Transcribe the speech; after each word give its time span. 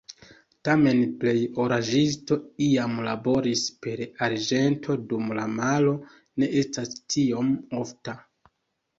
Tamen 0.67 1.01
plej 1.23 1.33
oraĵisto 1.63 2.37
iam 2.67 2.95
laboris 3.07 3.61
per 3.85 4.01
arĝento 4.27 4.95
dum 5.11 5.29
la 5.41 5.43
malo 5.59 5.93
ne 6.45 6.49
estas 6.63 6.97
tiom 7.17 7.53
ofta. 7.83 8.17